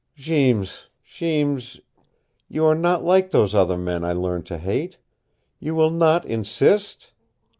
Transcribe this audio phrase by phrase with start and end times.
[0.15, 1.79] Jeems, Jeems,
[2.47, 4.97] you are not like those other men I learned to hate?
[5.59, 7.11] You will not INSIST?